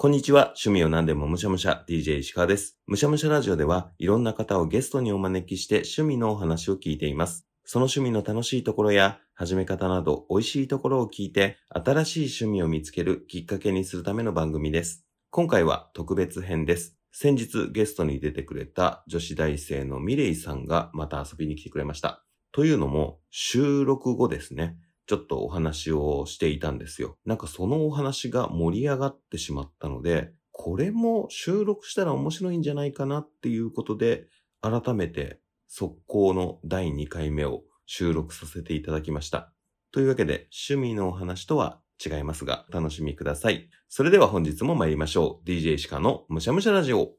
[0.00, 0.54] こんにちは。
[0.56, 2.78] 趣味を何でもむしゃむしゃ DJ 石川です。
[2.86, 7.46] むしゃむしゃラジオではいろんな方をゲストにお招きして趣味のお話を聞いています。
[7.66, 15.04] その趣味の楽しいところや始め方など美味しいところを聞いて新しい趣味を見つけるきっかけにするための番組です。
[15.28, 16.96] 今回は特別編です。
[17.12, 22.24] 先日ゲストに出てくれた女子大生のミレイさんがまた遊びに来てくれました。
[22.52, 24.78] というのも収録後ですね。
[25.10, 27.16] ちょっとお話をしていたんですよ。
[27.26, 34.28] なんかそのお話が盛り上がってしまったので、これも収録したら面白いんじゃないかなっていうことで、
[34.60, 39.52] 改めて速攻の第2回目を収録させていただきました。
[39.90, 43.68] というわけで、趣味のお話とは違いますが、お楽しみください。
[43.88, 45.48] それでは本日も参りましょう。
[45.48, 47.14] DJ シカのむしゃむしゃラジオ。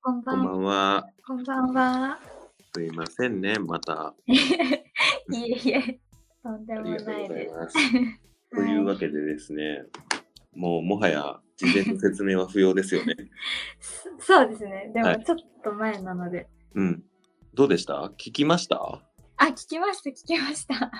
[0.00, 1.04] こんばんは。
[1.26, 1.66] こんばんは。
[1.66, 2.31] こんばんは。
[2.74, 4.14] すいませんね、また。
[4.26, 6.00] いえいえ、
[6.42, 7.76] とんでもないです。
[8.54, 9.84] というわけでですね、
[10.54, 13.14] もうもはや事前の説明は不要ですよね。
[13.78, 14.08] そ
[14.40, 14.90] そうですね。
[14.94, 16.48] ではいもちょっと前なので。
[16.74, 17.04] うん。
[17.52, 18.10] どうでした？
[18.16, 18.76] 聞きました？
[19.36, 20.90] あ、聞きました、聞きました。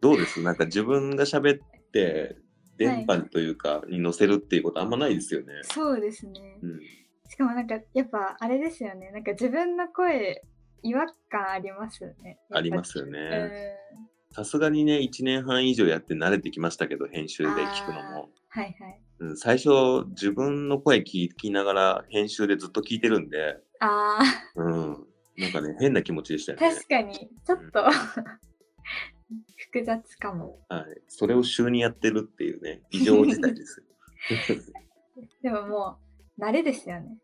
[0.00, 0.40] どうです？
[0.42, 2.36] なんか自分が喋って、
[2.76, 5.54] 電波というか、に乗せるっていうことあんまないですよね。
[5.62, 6.58] そうですね。
[6.62, 6.80] うん。
[7.28, 9.10] しかもなんか、やっぱあれですよね。
[9.10, 10.44] なんか自分の声、
[10.82, 12.38] 違和感ありますよね。
[12.52, 13.74] ありますようね。
[14.30, 14.34] ん。
[14.34, 18.30] さすがにね、1年半以上やって慣れてきましたけど、編集で聞くのも。
[18.48, 19.00] はいはい。
[19.18, 24.18] うん、最初、自分の声聞きながら編集でずっと聞いてるんで、あ
[24.56, 25.06] うん。
[25.38, 26.74] なんかね、変な気持ちでしたよー、ね。
[26.74, 27.84] 確かに、ちょっと
[29.72, 30.58] 複雑かも。
[30.68, 30.84] はい。
[31.08, 33.82] それを週にやってるっていうね、異常事態です。
[35.42, 35.98] でもも
[36.38, 37.18] う、慣れですよね。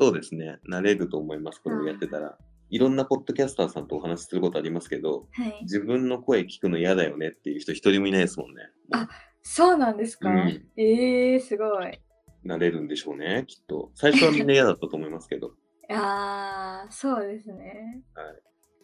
[0.00, 0.58] そうですね。
[0.68, 2.38] 慣れると思います、これをやってたら。
[2.70, 5.58] いろんなポッドキャスターさんとお話しすることありますけど、はい。
[5.62, 8.62] 自分の声聞くの嫌だよねっていう人一人もいないですもんね。
[8.92, 9.08] あ
[9.42, 12.00] そうなんですか、うんえー、すごい。
[12.44, 13.90] 慣れるんでしょうね、きっと。
[13.94, 15.54] 最初はみんな嫌だったと思いますけど。
[15.90, 18.02] あー、そうですね。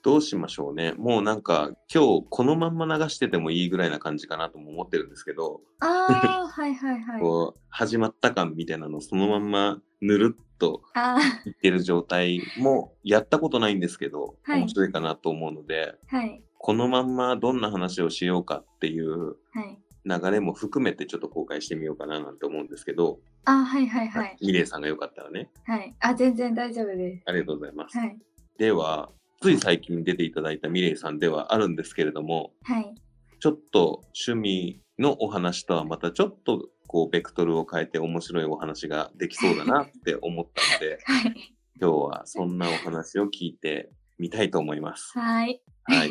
[0.05, 0.93] どうしましょうね。
[0.99, 7.21] もうなんか、今日このまんま流しててもいいぐらいな感じかなとも思ってるんですけど、あー、はいはいはい。
[7.23, 16.43] こう、始まった感みたいなのをそのまんまぬるっとあいってる状態もやったことないんですけど、はい面白いかなと思うので、ー、はい。
[16.59, 19.79] このまんまどんな話をしようかっていうはい。
[20.05, 24.37] 流れも含めてちょっと公開してみようかななんて思うんですけど、あー、はいはいはい。
[24.43, 25.95] ミレイさんがよかったらね、はい。
[26.01, 27.23] あ、全然大丈夫です。
[27.25, 27.97] ありがとうございます。
[27.97, 28.19] はい。
[28.59, 29.09] では、
[29.45, 32.95] つい最近出ていただいたミレイさんではあるんですけれども、はい。
[33.41, 41.55] ちょっと趣味のお話とはまたちょっとこうベクトルを変えて面白いお話ができそうだなって思ったので、 はい。
[41.79, 45.13] 今日はそんなお話を聞いてみたいと思います。
[45.13, 45.61] はい。
[45.83, 46.11] はい。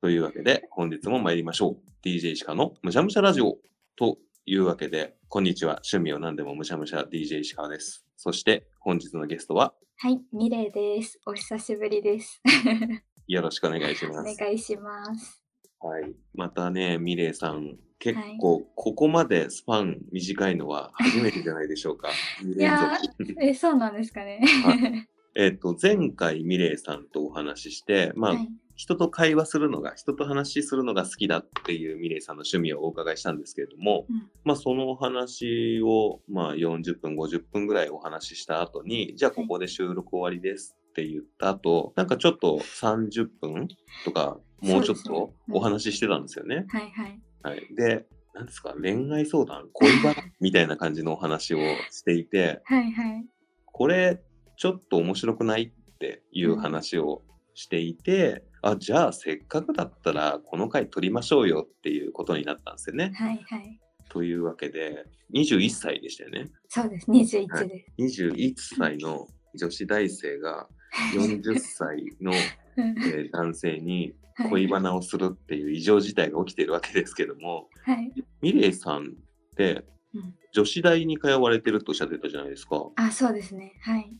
[0.00, 2.04] というわけで、本日も参りましょう。
[2.04, 3.58] DJ 石川のむしゃむしゃラジオ。
[3.94, 5.74] というわけで、こんにちは。
[5.88, 8.04] 趣味を何でもむしゃむしゃ DJ 石川です。
[8.16, 10.20] そして、本日のゲストは、はい。
[10.32, 11.20] ミレイです。
[11.26, 12.40] お久しぶりです。
[13.28, 14.36] よろしくお願いしおます。
[14.38, 15.42] 願いします。
[15.80, 16.12] はい。
[16.34, 22.08] またね、ミレイさん、結構、ここまでスパン短いのは初めてじゃないでしょうか？
[22.42, 23.36] 2連や続。
[23.40, 24.40] え、そうなんですかね。
[24.64, 28.48] はえっと、前回ミレイさんとお話しして、まあ、はい。
[28.82, 43.68] 人と会話するのが、人と話するのが好きだっていうミレイさんの趣味をお伺いしたんですけれども、うんまあそのお話を、まあ40分、50分ぐらいお話しした後に、じゃあここで収録終わりですって言った後、なんかちょっと30分
[44.04, 46.66] とか、もうちょっとうんお話ししてたんですよね。
[46.68, 47.20] はいはい。
[47.44, 47.60] はい。
[47.76, 51.58] で、なんですか、恋愛相談、恋バナみたいな感じのお話を
[51.92, 53.24] していて、はいはい。
[53.66, 54.20] これ
[54.56, 57.22] ちょっと面白くないっていう話を
[57.54, 63.12] していて、あじゃあせっかくだったらこの回撮りましょうよっていうことになったんですよね。
[63.14, 63.80] はいはい。
[64.08, 65.04] というわけで
[65.34, 66.50] 21歳でしたよね。
[66.68, 67.10] そうです。
[67.10, 68.18] 21です。
[68.24, 70.68] 21歳の女子大生が
[71.14, 72.34] 40歳の、う
[72.82, 78.12] んえー男性にはい恋バナをするっていう異常事態が起きてるわけですけども、はい。
[78.40, 79.84] ミレイさんって
[80.14, 82.90] うん女子大に通われてるとおっしゃってたじゃないですか。
[82.96, 83.72] あ、そうですね。
[83.80, 84.12] はい。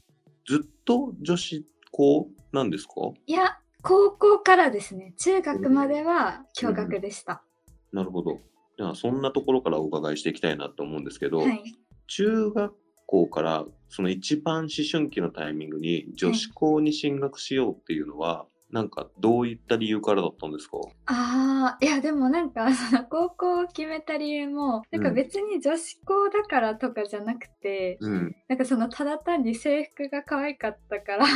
[0.46, 2.94] ずっと女子校なんですか？
[3.26, 5.14] いや、高校からですね。
[5.18, 7.44] 中学までは共学でした。
[7.92, 8.40] なるほど。
[8.78, 11.62] じゃあそんなところからお伺いしていきたいなと思うんですけど、はい。
[12.08, 12.74] 中学
[13.06, 20.78] 校からその一番思春期のタイミングに女子校に進学しようっていうのは、なんかどういった理由からだったんですか？
[21.04, 28.36] ああ、いやでもなんかその高校を決めた理由もなんかうん別に女子校だからとかじゃなくて、うん。
[28.48, 31.26] なんかそのただ単に制服が可愛かったから、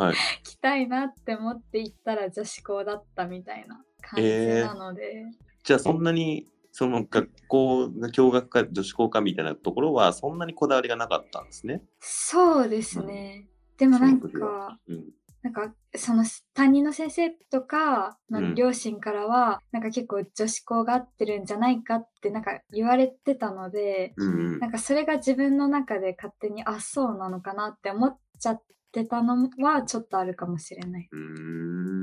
[0.00, 0.16] はい。
[0.44, 5.26] 着たいなって思って行ったら女子校だったみたいな感じえーなので、
[5.62, 11.82] じゃあそんなにその学校が共学か女子校かみたいなところはそんなにこだわりがなかったんですね？
[12.00, 13.46] そうですね。
[13.76, 15.04] でもなんか、うん。
[15.42, 18.50] なんかその担任の先生とかうん。
[18.50, 24.58] の両親からは、なんか結構女子校が合ってるんじゃないかってなんか言われてたので、うんうん。
[24.60, 31.08] なんかそれが自分の中で勝手にあそうなのかなって思っちゃってたのはちょっとあるかもしれない。
[31.10, 31.18] うー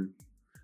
[0.06, 0.10] ん。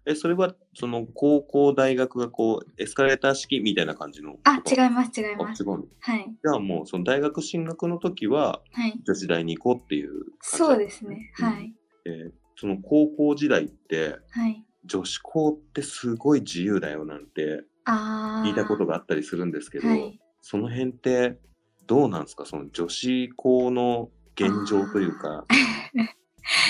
[0.06, 4.36] え、それは、その、高校、大学がこう、エスカレーター式みたいな感じの。
[4.44, 5.64] あ、違います違いあ、ます。
[5.64, 5.86] 違うの？
[6.00, 9.00] はいじゃあもう、その大学進学の時は、はい。
[9.06, 10.12] 女子大に行こうっていう
[10.42, 11.32] そうですね。
[11.40, 11.74] うんはい。
[12.06, 14.64] えーその高校時代って、はい。
[14.86, 17.64] 女子校ってすごい自由だよなんて。
[18.46, 20.20] 聞いたことがあったりするんですけど、はい。
[20.42, 21.40] その辺って
[21.88, 22.46] どうなんですか？
[22.46, 25.46] その女子校の現状というか、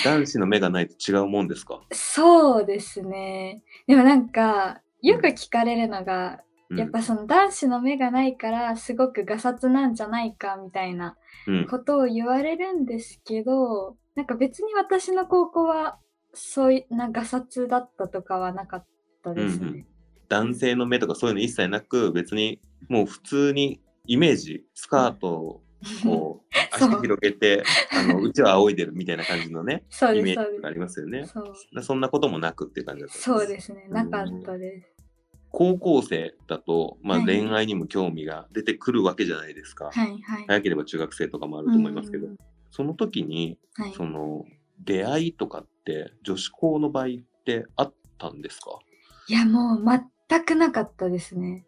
[0.04, 3.62] 男子の目がないと違うもんですか、そうですね。
[3.86, 6.40] でもなんか、よく聞かれるのが、
[6.70, 11.16] うん、やっぱその男子の目がないからすごくガサツなんじゃないかみたいな
[11.46, 15.98] うん、ことを言われるんですけど、なんか別に私の高校は
[16.32, 18.86] そういうなガサツだったとかはなかっ
[19.22, 19.66] たですね。
[19.66, 19.86] うんうん。
[20.28, 25.62] 男性の目とかそういうの一切なく別にもう普通にイメージスカート
[26.06, 26.40] を
[26.74, 27.62] 足広げて
[27.92, 31.34] あの うちは仰いでるみたいな感じのねそうイメージがありますよねす。。
[31.76, 33.86] そそんなこともなくっていう感じだったんそうですね。
[33.90, 34.88] なかったです。
[35.50, 39.90] 高校生だと、まあ、はい恋愛にも興味が出てくるわけじゃないですか。
[39.92, 40.44] はいはい。
[40.48, 42.36] 早ければ中学生とかもあると思いますけど、うん
[42.70, 44.44] その時にはい、その
[44.80, 47.08] 出会いとかって女子校の場合っ
[47.44, 48.80] てあったんですか？
[49.28, 49.80] いやもう
[50.34, 51.66] 全くなかったですね。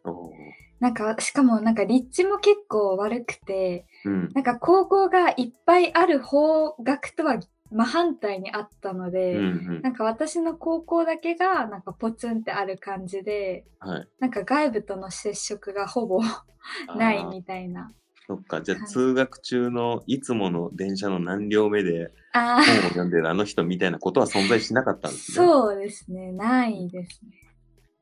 [0.81, 7.41] なんかしかもなんか立地も結構悪くて、うんなんか高校がいっぱいある方角とは
[7.71, 9.41] 真反対にあったのうで、んう
[9.79, 16.21] んなんか私の高校だけがなんかポツンってある感じで、はい、なんか外部との接触がほぼ
[16.97, 17.91] ないみたいな。
[18.27, 25.37] そっかじゃあはい通学中のいつもの電車の何両目であ本を読んでるあの人みたいなことは存在しなかったあ、んですね。
[25.37, 26.33] そうですね。
[26.33, 27.46] ないですね。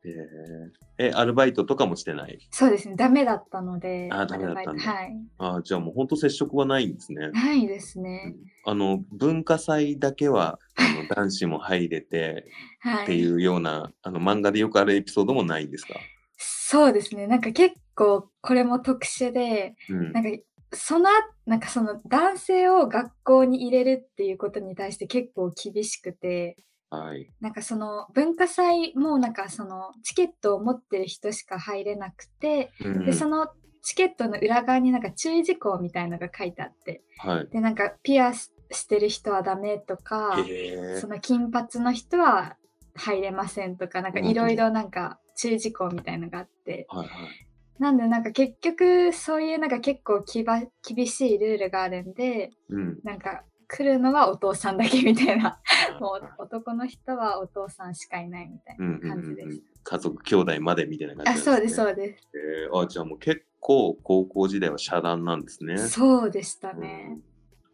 [0.04, 2.38] へーえアルバイトとかもしてない？
[2.50, 2.96] そうですね。
[2.96, 4.08] ダメだったので。
[4.12, 5.16] あダメだったんだはい。
[5.38, 7.30] あーじゃあもう本当接触はないんですね。
[7.30, 8.34] ないですね。
[8.64, 12.46] あの文化祭だけはあの 男子も入れて
[12.80, 13.04] はい。
[13.04, 15.94] っていうような、あの漫画でよくあるエピソードもないんですか、
[16.36, 17.26] そうですね。
[17.26, 20.30] なんか結構これも特殊で、うんなんか
[20.76, 21.08] その
[21.46, 26.56] なんかその男性を学校に入れるっていうことに対して結構厳しくて、
[26.94, 27.30] はい。
[27.40, 33.04] なんかその文化祭もなんかそのチケットを持ってる人しか入れなくて、うん。
[33.04, 33.48] でその
[33.82, 37.48] チケットの裏側になんか注意事項みたいのが書いてあって、はい。
[37.48, 42.56] でなんかピアスしてる人はダメとか、へその金髪の人は
[42.94, 47.46] 入れませんとか、なんかいろいろなんか注意事項みたいのがあって、はいはい。
[47.78, 52.98] なんでなんか結局そういうなんか結構きば厳しいルールがあるんで、うん。
[53.02, 53.42] なんか
[53.76, 55.58] 来るのはお父さんだけみたいな、
[56.00, 59.48] もう男の人はお父さんしかいないみたいうんうんな感じです。
[59.48, 62.28] うん家族兄弟までみたいな感じあ、そうです、うそうです。
[62.34, 65.76] えーあじゃあもう結構高校時代は遮断なんですね。
[65.76, 67.18] そうでしたね。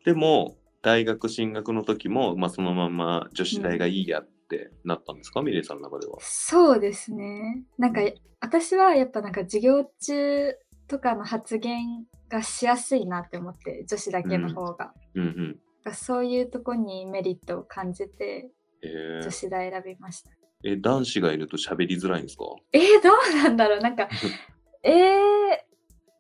[0.05, 6.17] でも大学進学の時も、まあ、そのまま女子大がいいやってなったんですか、ミレイさんの中では。
[6.20, 7.62] そうですね。
[7.79, 8.00] なんか
[8.41, 10.55] 私はやっぱなんか授業中
[10.88, 14.92] とかの発言がしやすいなって思って、女子だけの方が。
[15.14, 18.50] うんうんがそういうとこにメリットを感じて
[18.82, 19.22] えー。
[19.22, 20.30] 女子大選びました。
[20.64, 22.44] え男子がいると喋りづらいんですか？
[22.72, 23.80] えー、どうなんだろう。
[23.80, 24.08] なんか、
[24.84, 25.56] えー、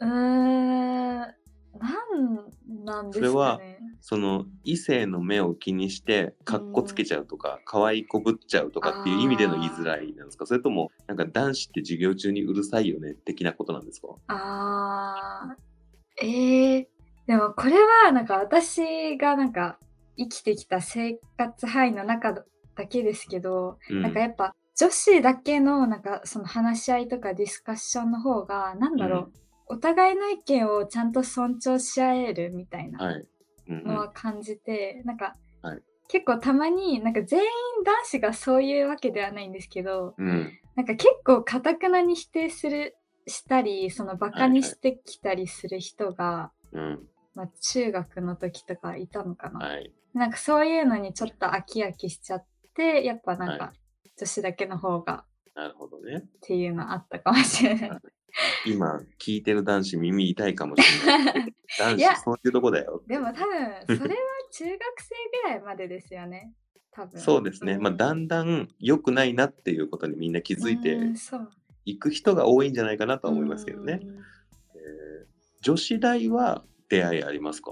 [0.00, 1.34] うーん、なん
[2.84, 3.78] なんですそれはかね。
[4.02, 10.46] その異性の目を気にしてかっこつけちゃうとか、可愛いこぶっちゃうとかっていう意味での言いづらいなんですか？
[10.46, 14.08] それともなんか男子って授業中にうるさいよね的なことなんですか？
[14.28, 16.86] あー、えー、
[17.30, 19.78] でもこれはなんか私がなんか
[20.18, 22.42] 生きてきた生活範囲の中だ
[22.88, 24.02] けですけど、うん。
[24.02, 29.30] なんかやっぱ女子だけのなんかその話し合いとかディスカッションの方がなんだろ
[29.68, 33.14] う、お互いの意見をちゃんと尊重し合えるみたいなはい。
[33.68, 33.84] うんうん。
[33.84, 35.82] のは感じて、なんか、はい。
[36.08, 37.46] 結構たまになんか全員
[37.84, 40.58] 男子がそういうわけではないんですけどうん。
[40.74, 42.96] なんか結構かたくなに否定する
[43.28, 49.92] したりそのバカにしてきたりする人が、うんまあ、中学の時とかいたのかな、はい。
[50.14, 53.72] なんかそういうのにちょっと飽き飽きしちゃってやっぱなんはか
[54.18, 56.22] 女子だけの方がなるほどね。
[56.24, 57.90] っていうのあったかもしれない。
[58.64, 61.54] 今聞いてる男子耳痛いかもしれない。
[61.78, 63.02] 男子そういうとこだよ。
[63.06, 64.20] でも多分それは
[64.52, 66.52] 中学生ぐらいまでですよね
[66.92, 67.76] 多分そうですね。
[67.76, 70.98] んまあだんだん良くないなっていうことにみんな気づいて
[71.84, 74.00] 行く人が多いんじゃないかなとは思いますけどね。
[74.02, 75.30] うんえー
[75.62, 77.70] 女子大は出会いありますか？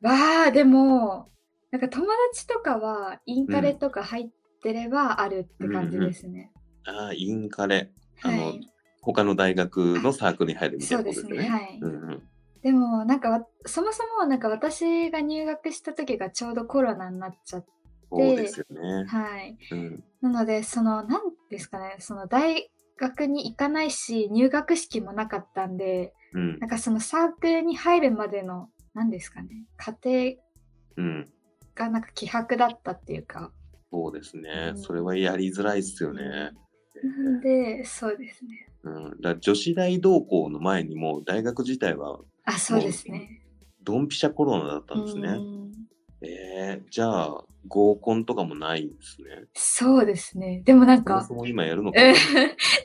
[0.00, 0.12] わ
[0.48, 1.28] あ、でも、
[1.70, 4.28] なんか友達とかはインカレとか入っ
[4.62, 6.50] てればあるって感じですね。
[6.86, 7.90] ああ、インカレ。
[8.22, 8.60] あの、はい。
[9.02, 11.42] 他の大学のサークルに入るみたいなことですよね。
[11.42, 12.22] そうですねはいうんうん。
[12.62, 17.68] でも、なんかわそもそもなんか私が入学した時がちょうどコロナになっちゃって、
[18.10, 19.04] そうですよね。
[19.06, 19.58] はい。
[19.70, 20.04] うん。
[20.20, 26.70] なので、その、なんですかね、その大学に行かないし、入学式もなかったんで、うんなん。
[26.70, 30.10] かそのサークルに入るまでの、なんですかね、過程
[30.96, 31.28] うん。
[31.74, 33.52] がなんか希薄だったっていうか。
[33.92, 34.78] そうですねう。
[34.78, 36.52] んそれはやりづらいっすよね。
[37.02, 38.66] なんで、そうですね。
[38.82, 39.20] うん。
[39.20, 43.42] だ女子大同校の前にも大学自体はあ、そうですね。
[43.82, 45.28] ドンピシャコロナだったんですね。
[45.28, 45.72] うん
[46.22, 49.44] えー、じゃあ合コンとかもないんですね。
[49.54, 50.60] そうですね。
[50.66, 52.18] でもなんかそもそ、も今やるのかえな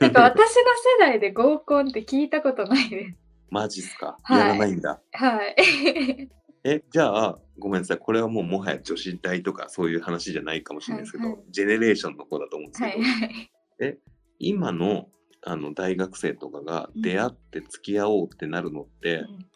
[0.00, 3.18] なんか私の世代で合コンって聞いたことないです。
[3.50, 5.00] マジっすか、はいやらないんだ。
[5.12, 5.56] はい。
[6.64, 7.98] え、じゃあ、ごめんなさい。
[7.98, 13.98] これはもうもはや女子大とかそういう話じゃないかもしれないですけど、はいはいジェネレーションの子だと思うんですけど、はいはい。
[14.38, 15.08] 今の
[15.44, 19.46] あの大学生とかが出会って付き合おうってなるのって、うん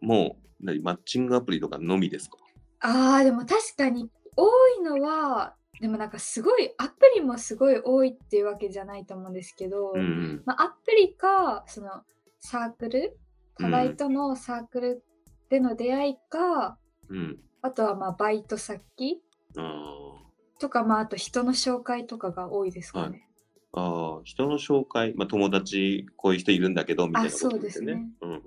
[0.00, 2.36] もう何マッチングアプリとかのみですか？
[2.78, 4.46] ああ、でも確かに多
[4.78, 10.42] いのは、でもなんかすごい、アプリもすごい多いっていうわけじゃないと思うんですけど、うんうん。
[10.46, 12.04] まあ、アプリか、その
[12.38, 13.18] サークル、
[13.58, 15.04] 課題とのサークル
[15.50, 17.38] での出会いか、うん。
[17.62, 19.20] あとはまあバイト先
[19.56, 20.14] あ
[20.60, 23.28] とか、まああと人の紹介とかが多いですかね。
[23.72, 27.68] ーあー、人の紹介、まあ、友達、こういう人いるんだけど、みたいなことそうでよね。
[27.68, 28.40] ですすねうんうん。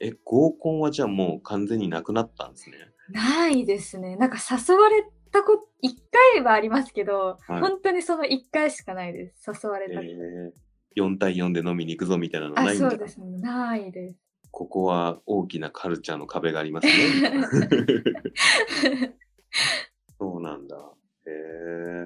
[0.00, 2.76] え、合コンはじゃあもう完全になくなったんですね。
[3.08, 4.16] ないですね。
[4.16, 5.94] なんか誘われたこと、1
[6.34, 9.50] 回はありますけど、はい本当にその1回しかないです。
[9.64, 10.00] 誘われた。
[10.00, 10.52] えー、
[10.96, 13.38] 4対4で飲みに行くぞみたいなのあ、ないんだそうですね。
[13.38, 14.21] ないです。
[14.52, 16.92] ここは大きなカルチャーの壁がありますね。
[20.20, 20.76] そうなんだ。
[21.26, 21.30] へ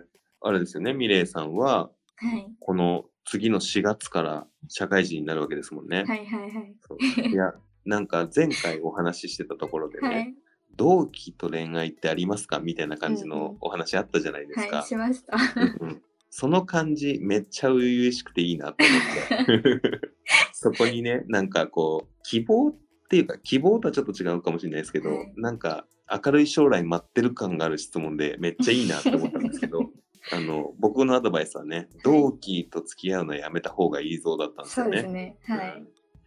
[0.01, 0.03] え。
[0.41, 2.47] あれですよね、ミレイさんは、はい。
[2.61, 6.05] この次の4月から社会人になるわけですもんね。
[6.07, 6.75] はいはいはい。
[6.81, 6.99] そう
[7.29, 7.53] いや、
[7.85, 10.35] なんか前回お話ししてたところでね、はい。
[10.77, 12.61] 同期と恋愛ってありますか？
[12.61, 14.77] みたいな感じうんうんのお話あったじゃないですか。
[14.79, 15.37] はい、しました。
[15.81, 19.81] うんうんその感じめっちゃ初々しくていいなと思って。
[20.53, 22.77] そこにね、なんかこう、希望っ
[23.09, 25.33] ていうか、希望とはちょっと違うかもしれないですけど、はい。
[25.37, 29.81] なんか明るい将来待ってる感がある質問でめっちゃいいなって思ったんですけど、
[30.33, 35.39] あの、僕のアドバイスはね、同期と付き合うのはやめた方がいいぞだったんですそよね。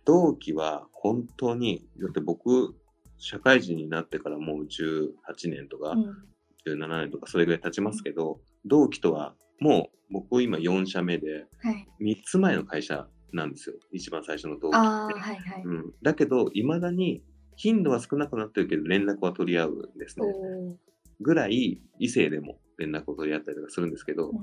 [0.06, 2.76] 同期は本当に、だって僕、
[3.18, 6.30] 社会人になってからもう18年とか、うん。
[6.68, 11.88] 17年とかそれぐらい経ちますけど、同期とはもう僕今4社目ではい。
[12.02, 13.76] 3つ前の会社なんですよ。
[13.92, 14.78] 一番最初の同期って。
[14.78, 15.64] はいはい。
[15.64, 17.24] うん、だけど、いまだに
[17.56, 20.34] 頻度は少なくなってるけど連絡は取り合うんですおね。
[20.74, 20.76] ー
[21.22, 24.38] ぐらい異性でも連絡を取り合ったりとかするんですけど、うん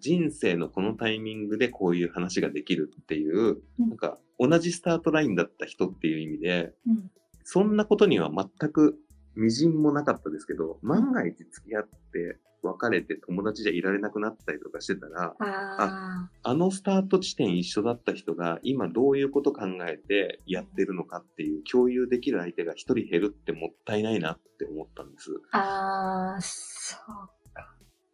[0.00, 7.10] 人生のこのタイミングでこういう話ができるっていう、うんなんか同じスタートラインだった人っていう意味で、うん
[7.42, 8.96] そんなことには全く
[9.38, 25.30] 微塵もなかったですけど、万が一付き合って別れて友達じゃいられなくなったりとかしてたら、ああのスタート地点一緒だった人が今どういうこと考えてやってるのかっていう共有できる相手が一人減るってもったいないなって思ったんです。
[25.52, 26.96] あ、そ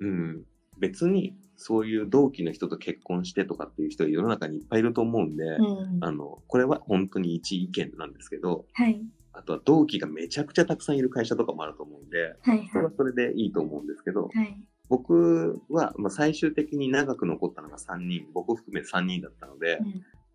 [0.01, 0.07] う。
[0.07, 0.45] うん。
[0.79, 6.05] 別にそういう同期の人と結婚してとかっていう人が世の中にいっぱいいると思うんで、うん。
[6.05, 9.01] あの、これは本当に一意見なんですけど、はい。
[9.35, 14.39] あとは同期がめちゃくちゃたくさんいる会社とかもあると思うんで、はいはそれはそれでいいと思うんですけど、い。
[14.39, 14.57] はい。
[14.89, 19.79] 僕は、まあ、最終的に長く残ったのが3人、僕含め3人だったので、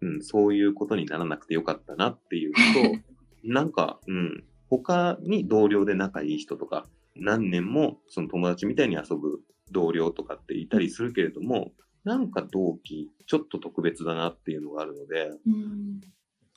[0.02, 3.04] うんうん、そういうことにならなくてよかったなっていうのと、
[3.44, 9.42] なんか、うん、他に同僚で仲いい人とか、何年もその友達みたいに遊ぶ
[9.72, 16.02] 同僚とかっていたりするけれども、なんか同期、ちょっと特別だなっていうのがあるので、うん。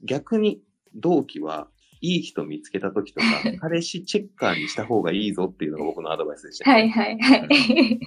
[0.05, 0.63] 逆に
[0.95, 1.69] 同期は
[2.03, 3.27] いい人見つけた時とか、
[3.61, 8.01] 彼氏チェッカーにした方がいいぞっていうのが僕のアドバイスでした、はいはいはい。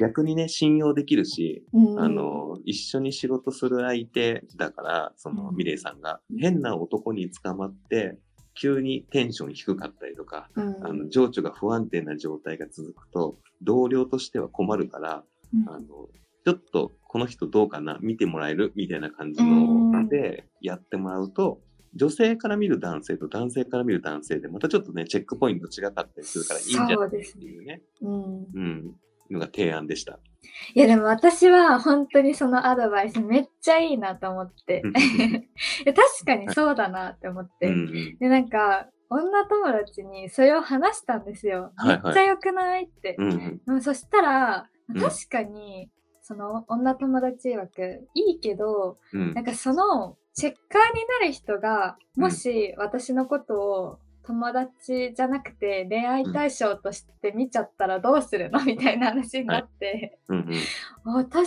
[0.00, 2.00] 逆にね、信用できるし、うん。
[2.00, 5.56] あ、の、一緒に仕事する相手だから、そのうん。
[5.56, 8.18] ミレイさんが変な男に捕まって、
[8.54, 10.84] 急にテンション低かったりとか、うん。
[10.84, 15.68] あの情緒が不安定な状態が続くと、同僚としては困るから、うん。
[15.68, 16.08] あの、
[16.44, 19.92] ちょっとこの人どうかな、見てもらえるみたいな感じうん。
[19.92, 21.60] のでやってもらうと、
[21.94, 27.82] 女性から見る男性と男性から見る男性でまたちょっとね、チェックポイント違かったりするからいいんじゃないっていうね。
[28.02, 28.44] うん。
[28.54, 28.94] うん。
[29.30, 30.18] のが提案でした。
[30.74, 34.82] いやでも私は本当にそのアドバイスめっちゃいいなと思って。
[35.84, 37.68] 確かにそうだなって思って。
[37.68, 41.72] うんうんで、なんか、女友達にそれを話したんですよ。
[41.76, 43.16] はいはいめっちゃ良くないって。
[43.18, 45.88] うんそしたら、うん確かに、
[46.22, 58.62] その女友達曰く、いいけど、うんなんかその、チェッカーになる人が、うんもし私のことを友達じゃなくて恋愛対象として見ちゃったらどうするの？
[58.64, 61.46] みたいな話になって、うんうんあ、確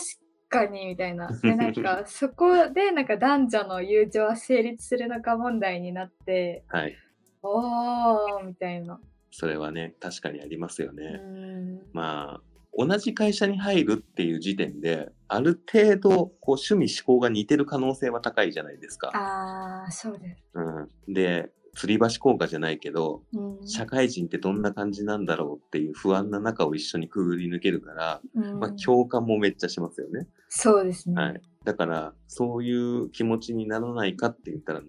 [0.54, 1.28] かに、みたいな。
[1.42, 6.96] で、 なんか、そこで、なんか男女の友情は成立するのか問題になって、はい。
[7.42, 9.00] おー、みたいな。
[9.32, 11.14] それはね、確かにありますようね。
[11.18, 11.82] ん。
[11.92, 12.42] まあ、
[12.78, 16.10] 同じ会社に入るっていう時点で、ある程度、
[16.42, 19.12] こう、趣味思考が似てる可能性は高いじゃないですか。
[19.14, 20.44] あー、そうです。
[20.54, 21.14] うん。
[21.14, 23.68] で、吊り橋効果じゃないけど、うん。
[23.68, 30.28] 社会人ってどんな感じなんだろうっていう不安な中を一緒にくぐり抜けるから、うんまあ、共感もめっちゃしますよね。
[30.50, 31.20] そうですね。
[31.20, 31.42] はい。
[31.64, 34.82] だから、そういう気持ちにならないかって言ったら、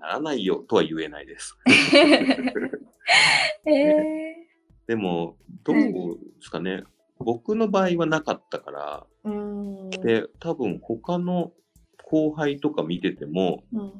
[0.00, 1.56] ならないよとは言えないです。
[3.66, 4.36] ええ
[4.86, 5.82] でも、どうで
[6.40, 6.84] すかね。
[7.18, 9.28] 僕の場合はなかったから、ー。
[9.28, 9.32] う
[9.88, 9.90] ん。
[9.90, 11.52] で、多分他の
[12.04, 13.92] 後輩とか見てても、うん。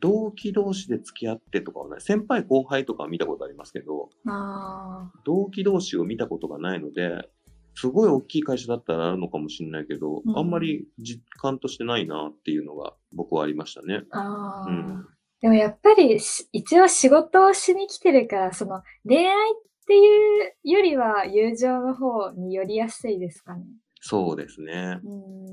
[0.00, 2.00] 同期同士で付き合ってとかはない。
[2.00, 7.28] 先輩後輩とかは見たことありますけど、あ同期同士を見たことがないので、
[7.76, 14.02] すごい大きい会社だったらあるのかもしれないけど、うんあんまり実感としてないなっていうのが僕はありましたね。
[14.12, 15.06] うん。
[15.40, 19.54] でもやっぱりし一応仕事をしに来てるから、その恋愛っ
[19.86, 23.64] ていうよりは友情の方に寄りやすいですかね。
[24.00, 24.98] そうですね。
[25.04, 25.08] う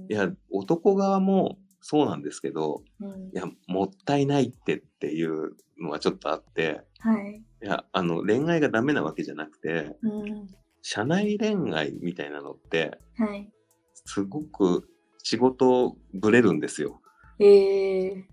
[0.10, 0.12] ん。
[0.12, 7.44] いや、男側もそうなんですけど、うんいや、もったいないってっていうのはちょっとあって、はい。
[7.64, 10.48] いや、あの、恋愛がダメなわけじゃなくて、うん。
[10.82, 13.52] 社内恋愛みたいなのって、はい。
[14.06, 14.90] すごく
[15.24, 17.02] 仕事ぶれるんですよ。
[17.40, 18.26] ええ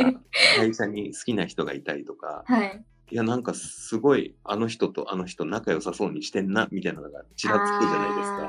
[0.00, 0.20] なんか
[0.56, 2.84] 会社に好きな人がいたりとか、 はい。
[3.10, 8.42] いや、なんかすごいあの人とあの人仲良さそうにしてんな、みたいなのがちらつくじゃないですか。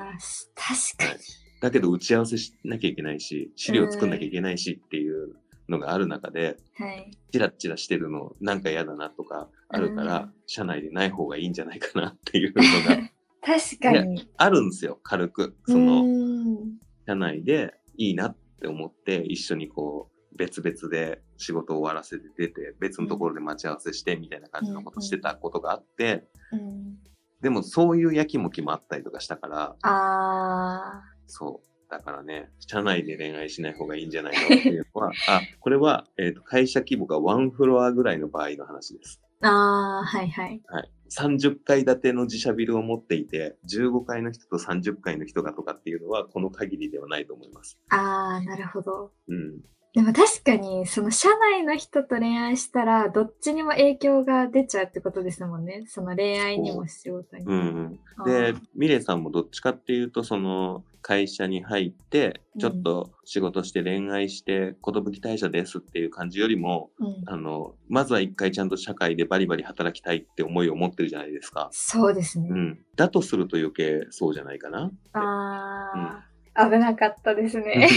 [0.55, 1.19] 確かに。
[1.61, 5.35] だけど打ち合わせしなきゃいけないし、資料作んなきゃいけないしっていう
[5.67, 7.11] のがある中で、はい。
[7.31, 13.09] チラッチラしてるのなんか嫌だなとかあるから、うん社内でない方がいいんじゃないかなっていうのが
[13.41, 14.29] 確かに。
[14.37, 15.55] あるんですよ、軽く。
[15.67, 16.77] うその、ん。
[17.07, 26.97] 社内でいいなって思って一緒にこう別々で仕事を終わらせて出て別のところで待ち合わせしてみたいな感じのことしてたことがあって、うん。
[27.41, 39.21] でもそういうやきもきもあったりとかしたからあそうだからね社内で恋愛しない方がいいんじゃないのっていうのは あこれは、えーと会社規模がワンフロアぐらいの場合の話です。
[39.41, 39.47] あ。
[39.47, 40.61] ああ、はいはい。
[40.67, 47.77] はい、30階建ての自社ビルを持っていて15階の人と30階の人がとかっていうのはこの限りではないと思います。
[47.89, 49.11] ああ、なるほど。
[49.27, 49.61] うん、
[49.95, 55.85] でも確かに、その社内の人と恋愛したら、どっちにも影響が出ちゃうってことですもんね。
[55.87, 57.51] その恋愛にも仕事にも。
[57.51, 71.67] うんうん、あでー、ミレイさんもどっちかっていうと、その会社に入って、うんちょっと仕事して恋愛して、寿退社ですっていう感じよりも、うん、あの、まずは一回ちゃんと社会でバリバリ働きたいって思いを持ってるじゃないですか。
[71.73, 72.47] そうですね。
[72.49, 72.79] うん。
[72.95, 74.89] だとすると余計そうじゃないかな。
[75.11, 77.89] ああ、危なかったですね。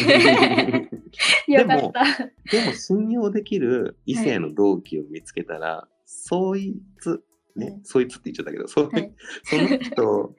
[1.46, 2.04] よかった。
[2.50, 7.22] でも信用できる異性の同期を見つけたら、そいつ、
[7.54, 10.34] ね、うんそいつって言っちゃったけど、そ,、はいその人、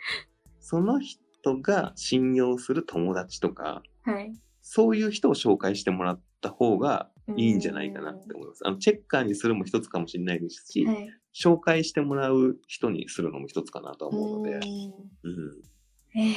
[0.60, 1.29] その人
[1.62, 4.34] が信用する友達とか、はい。
[4.62, 8.62] そういう人を紹介してもらった方がいいんじゃないかなって思います。
[8.66, 11.10] あのチェッカーにするも一つかもしれないですし、はい。
[11.34, 15.62] 紹介してもらう人にするのも一つかなとは思うので、うんうん
[16.16, 16.34] えー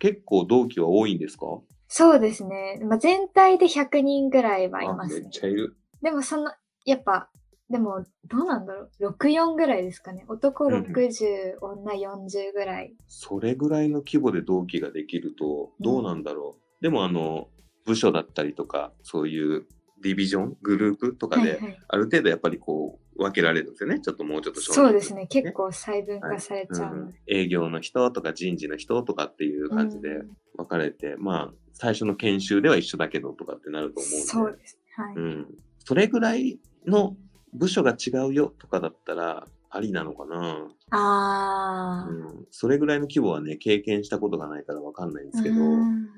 [0.00, 1.46] 結構同期は多いんですか？
[1.88, 2.80] そうですね。
[2.84, 5.26] まあ、全体で100人ぐらいはいますね。
[5.26, 5.76] っちゃいる。
[6.02, 6.52] でもその、
[6.84, 7.30] やっぱ、
[7.70, 10.24] でも、どうなんだろう？64ぐらいですかね。
[10.28, 12.94] 男うんうん60、女40ぐらい。
[13.08, 16.82] それぐらいの規模で同期ができると、どうなんだろう？
[16.82, 17.48] でもあの、
[17.84, 19.66] 部署だったりとか、そういう
[20.02, 21.78] ディビジョン、グループとかで、はいはい。
[21.88, 24.00] ある程度やっぱりこう、分けられるんですよね。
[24.00, 25.26] ちょっともうちょっと少人数そうですね。
[25.26, 27.18] 結構細分化されちゃうので。
[27.26, 34.78] 営業の人とか人事の人とかっていう感じでうん分かれて、まあ、最初の研修では一緒だけどとかってなると思そううので、です。
[34.96, 35.14] はい。
[35.16, 35.46] うん。
[35.84, 37.16] それぐらいの
[37.54, 42.10] 部署が違うよとかだったら、ありなのかな、あー。
[42.10, 42.46] うん。
[42.50, 46.08] それぐらいの規模はね、経験したことがないから分かんないんですけど、うん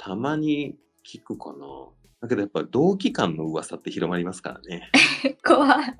[0.00, 1.66] たまに聞くかな。
[2.22, 4.90] だけどやっぱ同期間の噂って広まりますからね。
[5.44, 5.96] 怖い。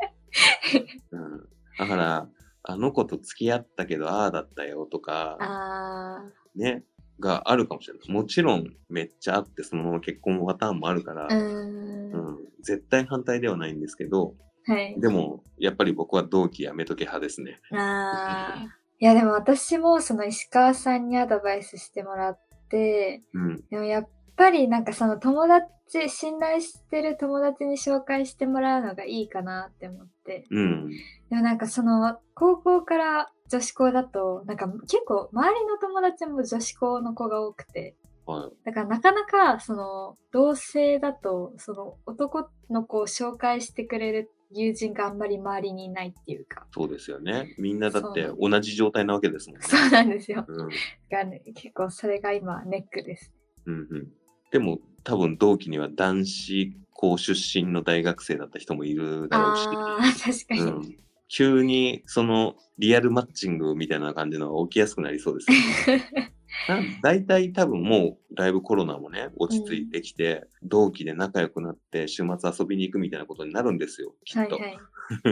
[1.10, 1.48] うん。
[1.78, 2.28] だから、
[2.62, 6.24] あの子と付き合ったけど、ああだったよとか、あ
[6.54, 6.84] ね、
[7.20, 8.10] があるかもしれない。
[8.10, 11.26] もちろんめっちゃあってそのまま結婚パターンもあるから。
[11.28, 14.34] うん、絶対反対ではないんですけど、
[14.68, 15.00] はい。
[15.00, 17.58] でもやっぱり僕は同期やめとけ派ですね。
[17.72, 18.78] ああ。
[19.00, 23.64] いやでも私もその石川さんにアドバイスしてもらって、うん。
[23.70, 30.44] でもやっぱりなんかその友達、信頼してる友達に紹介してもらうのがいいかなって思って。
[30.50, 30.90] うん。
[31.30, 38.66] でもなんかその高校から女子校だと、なんか結構周りの友達も女子校の子が多くて、はい。
[38.66, 46.66] だからなかなかその同性だとその男の子を紹介してくれる友人があんまり周りにいないっていうか。
[46.72, 47.54] そうですよね。
[47.58, 49.66] みんなだって同じ状態なわけですもんね。
[49.66, 50.44] そうなんですよ。
[50.48, 50.56] うん。
[50.56, 50.70] だか
[51.10, 53.32] らね、結構それが今ネックです。
[53.66, 54.08] うんうん。
[54.50, 59.66] でも多分同期には男子校出身の大学生だった人もいるだろうし。
[59.68, 60.60] ああ、確かに。
[60.60, 60.96] うん、
[61.28, 66.32] 急にそのリアルマッチングみたいな感じのが起きやすくなりそうですよね。
[66.68, 74.78] な大体多分もうだいぶコロナもね落ち着いてきて、同期で仲良くなって週末遊びに行くみたいなことになるんですよきっと、はいはい。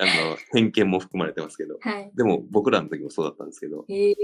[0.00, 2.10] あの偏見も含まれてますけどはい。
[2.14, 4.14] でも僕らの時もそうだったんですけどええ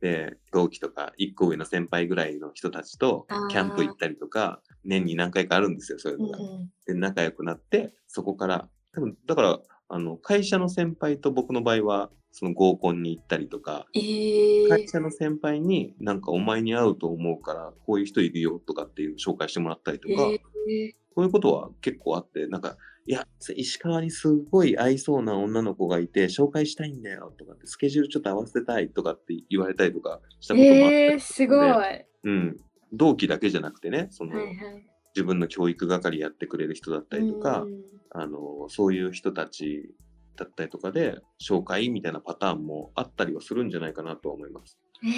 [0.00, 6.38] で同期とか1個上の先輩ぐらいの人たちとキャンプ行ったりとか年に何回かあるんですよそういううんのが。
[6.38, 6.70] うん。
[6.86, 31.70] で仲良くなってそこから多分だからあの会社の先輩と僕の場合はその合コンに行ったりとかええ会社の先輩になんかお前に会うと思うからこういう人いるよとかっていう紹介してもらったりとか、ええそういうことは結構あってなんかいや石川にすごい合いそうな女の子がいて紹介したいんだよとかってスケジュールちょっと合わせたいとかって言われたりとかしたこともあって、ええすごい。
[31.70, 32.56] はいうん、
[32.92, 34.93] 同期だけじゃなくてねその、はい。
[35.14, 37.82] 自分の教育係やってくれる人だったりとか、うん
[38.16, 39.94] あの、そういう人たち
[40.36, 44.78] だったりとかで、紹介みたいなパターンもあったりはするんじゃないかなとは思います。
[45.04, 45.08] え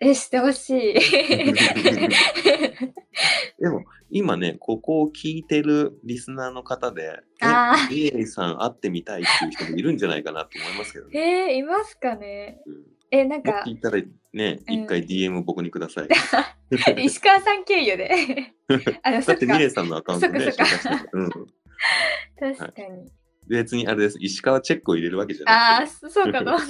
[0.00, 0.94] ええ、してほしい。
[3.60, 7.20] でも、今ね、ここを聞いてるリスナーの方で、
[7.90, 11.48] リエリさん会ってみたいっていう人もいるんじゃないかなと思いますけどね。
[11.50, 13.98] えー、いますかねうんえ、なんか聞いたら
[14.32, 16.08] ね、うん一回 DM 僕にください。
[17.04, 18.10] 石川さん経由で。
[19.04, 22.56] あ、だってミレイさんのアカウントね、そっかそっか紹介してるうん。
[22.56, 23.12] 確かに。
[23.48, 24.16] 別にあれです。
[24.18, 25.96] 石川チェックを入れるわけじゃああ、なくて。
[25.96, 26.66] そそうかと思った。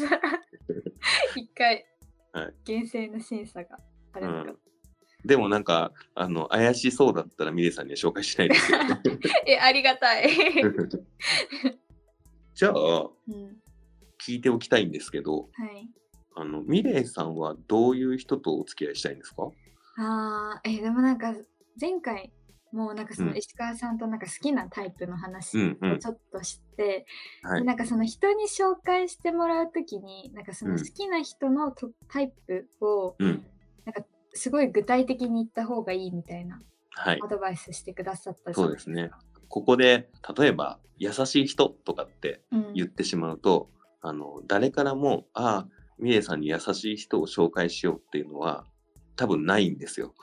[1.37, 1.87] 一回
[2.33, 3.79] はい、厳正な審査が
[4.15, 4.55] あるのか。
[5.25, 9.01] でもなんか、あの、怪しそうだったらミレイさんには紹介しないですけどね。
[9.47, 10.29] え、ありがたい。
[12.55, 13.63] じゃあ、うん、
[14.27, 15.89] 聞いておきたいんですけど、はい。
[16.35, 19.51] あの、ミレイさんはどういう人とお付き合いしたいんですか？
[19.99, 21.35] ああ、え、でもなんか、
[21.81, 22.33] 前回
[22.73, 27.07] もなんかそのうん石川さんとなんか好きなタイプの話うんうんをちょっとして、
[27.43, 27.61] はい。
[27.61, 33.45] でなんかその人に紹介してもらうときに、なんかそのうん好きな人のとタイプをうん。
[34.35, 36.59] すごい具体的に言った方がいいみたいな
[36.93, 37.29] はいア。
[37.29, 39.11] ドバイスしてくださったじゃそうですね。
[39.49, 43.69] ここで、例えば、優しい人とかってうん言ってしまうと、
[44.01, 45.69] あの、誰からも、ああ、
[46.03, 48.67] ミレイさんに優しい人を紹介しようっていうのは、
[49.17, 50.15] 多分ないんですよ。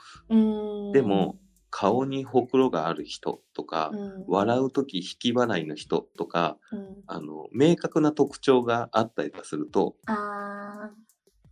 [0.92, 1.40] でも、
[1.70, 4.24] 顔にほくろがある人とか、うん。
[4.26, 6.96] 笑うとき引き笑いの人とか、うん。
[7.06, 10.90] あの、明確な特徴があったりとかすると、あ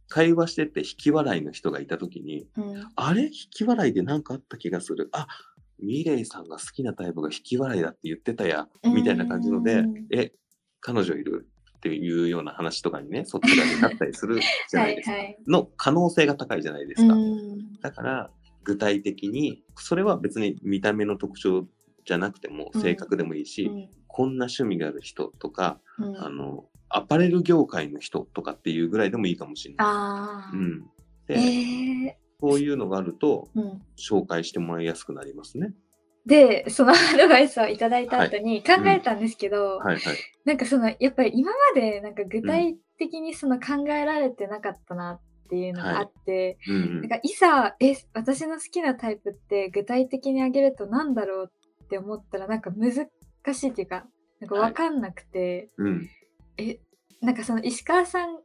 [0.09, 2.89] 会話してて引き笑いの人がいたときに、ーうん。
[2.97, 3.27] あれ？
[3.27, 5.09] 引き笑いでなんかあった気がする。
[5.13, 5.29] あ、
[5.79, 10.33] ミレイさんが好きなタイプが引き笑いだって言ってたや、みたいな感じのでうん、え、
[10.81, 11.47] 彼女いる？
[11.79, 15.13] っていうような話とかにね、そっち側になったりする じゃないですか。
[15.13, 17.15] はいはいの可能性が高いじゃないですか。
[17.15, 18.31] うんだから、
[18.65, 21.67] 具体的に、それは別に見た目の特徴
[22.05, 30.57] じゃなくても、うん性格でもいいし、うんこんな趣味がある人とか、うんあの、アパレル業界の人とかっていうぐらいでもいいかもしれない。
[30.57, 30.81] うん。
[31.29, 33.49] で、えそういうのがあると、
[33.97, 35.73] 紹介してもらいやすくなりますね。
[36.29, 40.17] でそのアドバイスをいただいた後に考えたんですけど、はいはい。
[40.45, 51.51] なんかそのやっぱり今までなんか具体的にその考えられてなかったなっていうのがあって、なんかいざえ私の好きなタイプって具体的にあげるとなんだろう
[51.85, 52.93] って思ったらなんか難
[53.55, 54.05] しいっていうか
[54.41, 56.11] なんか分かんなくて、うん。
[56.59, 56.79] え
[57.23, 58.37] なんかその石川さん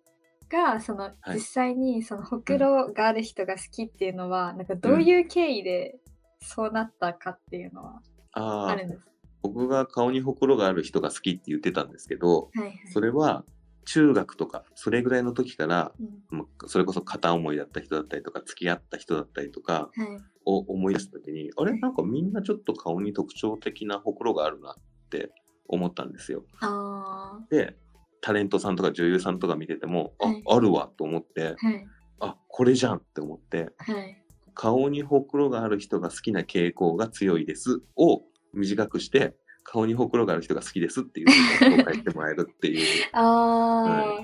[0.49, 1.33] がそのはい。
[1.33, 5.95] 実際にそのほくろがある人が好きっていうのは、なんかどういう経緯で
[6.43, 8.01] そうなったかっていうのは
[8.33, 9.07] あああるんです。
[9.41, 12.73] 僕が顔にほくろがある人が好きって言ってたんですけど、はいはい。
[12.93, 13.43] それは
[13.85, 16.03] 中学とか、それぐらいの時から、う
[16.37, 20.21] んそれこそ片思いだった人だったりとか、付き合った人だったりとかはい。
[20.45, 21.77] を思い出した時に、あれ？
[21.79, 24.75] なんかみんなちょっと顔に特徴的なほくろがあるなっ
[25.09, 25.31] て
[25.67, 26.45] 思ったんですよ。
[26.61, 27.75] あで、
[28.21, 31.67] タレントさんとか女優さんとか見てても、あ、はいあるわと思って、あ。
[31.67, 31.87] はい。
[32.21, 34.22] あ、これじゃんって思って、はい。
[34.53, 38.21] 顔にほくろがある人が好きな傾向が強いですを
[38.53, 44.19] 短くして、顔にほくろがある人が好きですっていうのを紹介してもらえるっていう あ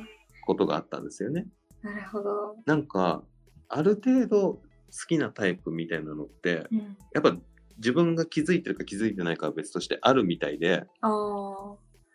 [0.45, 1.47] ことがあったんですよね。
[1.83, 2.55] ー、なるほど。
[2.65, 3.23] なんか、
[3.69, 4.61] ある程度好
[5.07, 6.97] きなタイプみたいなのって、うん。
[7.13, 7.37] やっぱ
[7.77, 10.85] 自分が気づいてるか気づいてないかは別としてあるみたいで。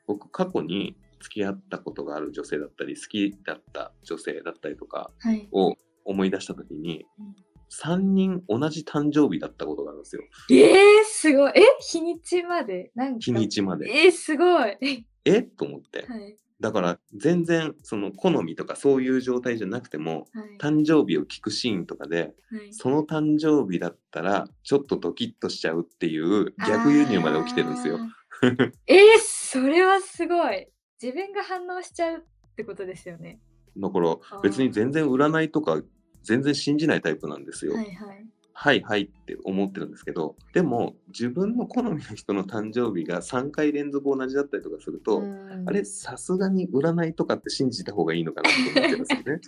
[0.07, 5.49] 僕過去に付き合ったことがある女性だったり、好きだった女性だったりとかはい。
[5.53, 7.37] を思い出した時にうん、
[7.83, 10.23] 3人同じ誕生日だったことがあるんですよ。
[10.51, 11.53] えー、すごい。
[11.57, 12.93] え日にちまで？
[12.95, 13.19] なんか。
[13.21, 13.91] 日にちまで。
[13.91, 14.49] えー、すごい。
[14.49, 15.07] はい。
[15.25, 15.43] え？
[15.43, 16.07] と思って。
[16.07, 16.37] はい。
[16.61, 20.59] だから全然その好みとかそういう状態じゃなくても、はい。
[20.61, 27.99] 誕生日を聞くシーンとかで、はいその誕生日だったらちょっとドキッとしちゃうっていう逆輸入まで起きてるんですよ。
[28.87, 30.69] えー、それはすごい。
[31.03, 33.41] 自分が反応しちゃうってことですよね。
[33.77, 35.83] だから別に全然占いとか
[36.25, 37.75] 全然信じないタイプなんですよ。
[37.75, 38.27] はいはい。
[38.57, 49.41] はいはいって思ってるんですけどでも自分の好みの人の誕生日が3回連続同じだったりとかすると、うんあれさすがに占いとかって信じた方がいいのかなって思ってるんですよね。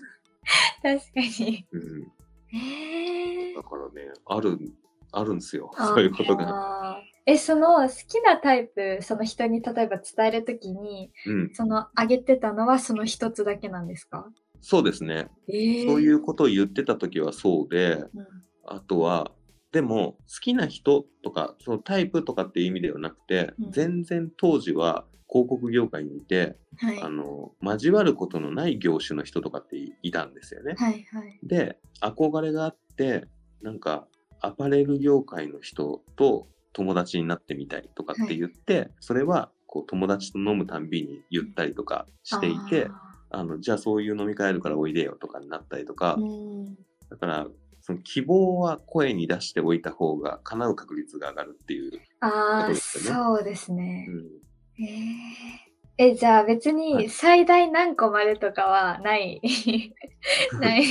[0.82, 1.66] 確かに。
[1.72, 2.12] うん、
[2.52, 4.58] えーだからねある
[5.12, 7.00] あるんですよあそういうことが。
[7.28, 14.28] え、その好きなタイプ、その人に例えば伝えるときに、うん、そのあげてたのはその一つだけなんですか？
[14.60, 18.26] そうですね、えー、そういうことを言ってた時はそうでうん。
[18.68, 19.30] あとは
[19.72, 27.02] でも好きな人とかそのタイプとかっていう意味ではなくて、うん全然当時は広告業界にいて、はい。
[27.02, 30.74] あの交わることのない業種の人とかっていいたんですよね。
[30.78, 31.38] はいはい。
[31.42, 33.26] で憧れがあって
[33.60, 34.06] なんか
[34.40, 42.88] アパレル業界の人と友達になってみたいとかって言って、それはこう友達と飲むたんびに言ったりとかしていて
[43.30, 46.18] あのじゃあそういう飲み会あるからおいでよとかになったりとか。
[47.10, 47.46] だから
[47.80, 51.92] その希望は声に出しておいた方が叶う確率が上がるっていう。
[52.20, 54.16] ああ、そうですよねそう。
[54.16, 55.66] んえー
[55.98, 59.40] え、じゃあ別はにい最大何個までとかはない。
[60.60, 60.84] ない。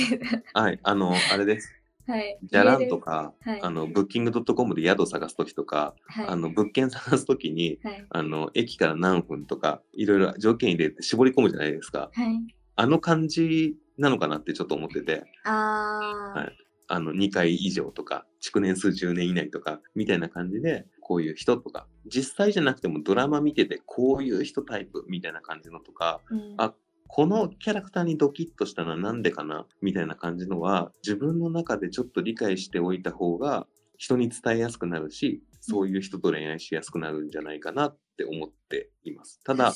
[0.52, 1.75] はい、あの、あれです。
[2.06, 2.38] はい。
[2.42, 6.26] じゃらんとか、はいあの、ブッキングドットコムで宿探すときとか、はい。
[6.28, 8.06] あの、物件探すときに、はい。
[8.10, 12.10] あの、駅から何分とか、いろいろ条件入れて絞り込むじゃないですか。
[12.12, 12.54] はい。
[12.78, 16.52] あの感じなのかなってちょっと思ってて、ああ、はい
[16.88, 26.74] あの、2回以上とか、築年数10年以内とか、みたいな感じで、こういう人とか、実際じゃなくてもドラマ見てて、こういう人タイプみたいな感じのとか、うんあ
[27.08, 33.66] このキャラクターにドキッとしたのはなんでかなみたいな感じのは、自分の中でちょっと理解しておいた方が、
[33.98, 39.40] 人に伝えやすくなるし、そういう人と恋愛しやすくなるんじゃないかなって思っています。
[39.44, 39.72] ただ、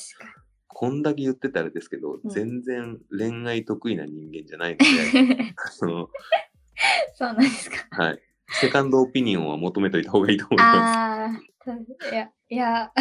[0.67, 5.53] こんだけ言ってたらあれですけど、うん全然恋愛得意な人間じゃないので、
[5.85, 6.09] の、
[7.13, 7.87] そうなんですか。
[7.91, 8.19] はい。
[8.53, 11.29] セカンドオピニオンは求めといた方がいいと思いまああ、
[11.63, 12.91] たいや、いや、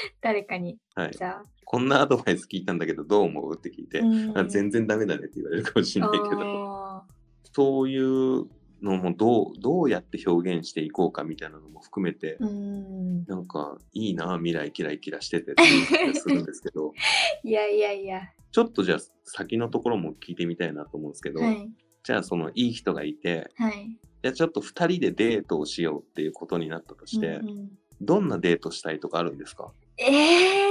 [0.20, 0.98] 誰かに、す。
[1.00, 1.12] はい。
[1.12, 1.42] じゃあ。
[1.64, 3.56] こんなアドバイス聞いたんだけど、どう思う？
[3.56, 7.04] って聞いて、うんあ全然ダメだねって言われるかもしれないけど、あ
[7.52, 8.46] そういう
[8.82, 13.24] のもどう、どうやって表現していこうかみたいなのも含めて、ん。
[13.24, 16.92] なんかいいな、未来キラキラしててってするんですけど、
[17.42, 18.20] いやいやいや。
[18.52, 21.68] ちょっとじゃあ先のところも聞いてみたいなと思うんですけど、はい。
[22.04, 23.98] じゃあそのいい人がいて、はい。
[24.22, 29.72] じゃあちょっと2人でデートをしようっていうことになったとして、うんうんどんなデートしたいとかあるんですか？
[29.98, 30.66] ええ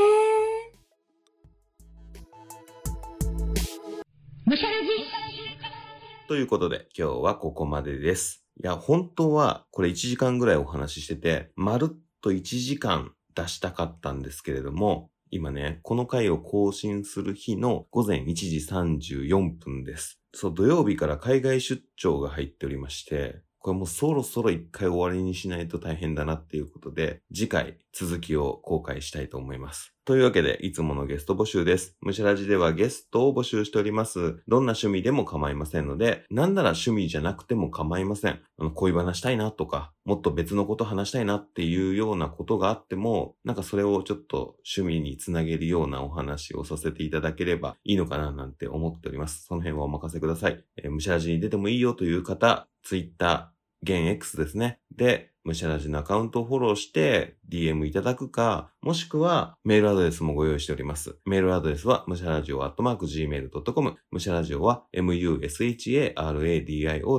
[6.27, 8.45] ということで今日はここまでです。
[8.61, 20.19] いや、本当はこれ1時間ぐらいお話ししてて、まるっと1時間出したかったんですけれども、今ね、この回を更新する日の午前1時34分です。
[20.35, 29.95] そう、土曜日から海外出張が入っておりまして、これもうそろそろ一回終わりにしないと大変だなっていうことで、次回続きを公開したいと思います。
[30.05, 31.97] というわけで、いつものゲスト募集です。
[32.01, 34.43] むしゃらじではゲストを募集しております。
[34.47, 38.39] どんな趣味でも構いませんので、なんなら趣味じゃなくても構いません。
[38.59, 49.45] あの恋話したいなとか、もっと別のこと話したいなっていうようなことがあっても、なんかそれをちょっと趣味につなげるようなお話をさせていただければいいのかななんて思っております。
[49.47, 50.63] その辺はお任せください。
[50.77, 53.54] えーむしゃらじに出てもいいよという方、Twitter、
[53.85, 54.79] 現 X ですね。
[54.95, 61.19] で、むしゃらじのアカウントをフォローして DM いただくか、もしくはメールアドレスもご用意しております。
[61.25, 63.95] メールアドレスはむしゃらじお gmail.com。
[64.09, 65.39] むしゃらじおは musharadio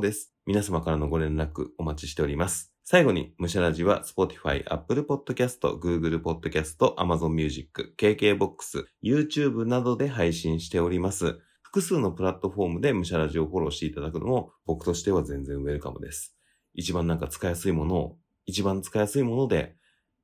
[0.00, 0.35] です。
[0.44, 2.72] 皆様からのご連絡お待ちしております。
[2.83, 11.38] 最後に、むしゃらじは Spotify、Apple Podcast、Google Podcast、Amazon Music、KKBOX、YouTube などで配信しております。
[11.62, 16.36] 複数のプラットフォームでムシャラジをフォローしていただくのも僕としては全然ウェルカムです。
[16.77, 19.75] 一番なんか使いやすいものを、一番使いやすいもので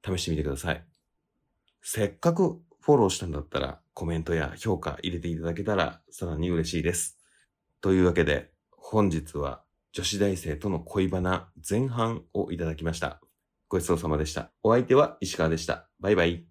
[0.05, 0.85] 試してみてください。
[1.83, 7.19] せっかくフォローしたんだったらコメントや評価入れていただけたらさらに嬉しいです。
[7.81, 13.21] というわけで本日は女子大生との恋バナ前半をいただきました。
[13.69, 14.53] ごちそうさまでした。
[14.62, 15.88] お相手は石川でした。
[15.99, 16.47] バイバイ。